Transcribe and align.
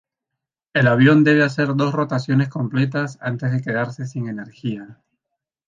El 0.73 0.87
avión 0.87 1.23
debe 1.23 1.43
hacer 1.43 1.75
dos 1.75 1.93
rotaciones 1.93 2.49
completas 2.49 3.19
antes 3.21 3.51
de 3.51 3.61
quedarse 3.61 4.07
sin 4.07 4.27
energía. 4.29 4.97